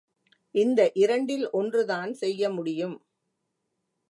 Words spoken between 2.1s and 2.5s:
செய்ய